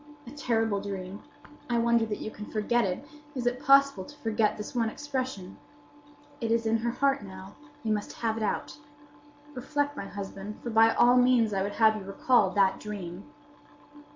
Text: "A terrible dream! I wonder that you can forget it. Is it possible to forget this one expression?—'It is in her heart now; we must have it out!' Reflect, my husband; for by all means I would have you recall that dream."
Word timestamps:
"A 0.25 0.31
terrible 0.31 0.81
dream! 0.81 1.21
I 1.69 1.77
wonder 1.77 2.07
that 2.07 2.17
you 2.21 2.31
can 2.31 2.47
forget 2.47 2.85
it. 2.85 3.07
Is 3.35 3.45
it 3.45 3.61
possible 3.63 4.03
to 4.05 4.15
forget 4.17 4.57
this 4.57 4.73
one 4.73 4.89
expression?—'It 4.89 6.51
is 6.51 6.65
in 6.65 6.77
her 6.77 6.89
heart 6.89 7.21
now; 7.23 7.53
we 7.83 7.91
must 7.91 8.13
have 8.13 8.35
it 8.35 8.41
out!' 8.41 8.79
Reflect, 9.53 9.95
my 9.95 10.07
husband; 10.07 10.57
for 10.63 10.71
by 10.71 10.91
all 10.95 11.17
means 11.17 11.53
I 11.53 11.61
would 11.61 11.73
have 11.73 11.97
you 11.97 12.01
recall 12.03 12.49
that 12.49 12.79
dream." 12.79 13.25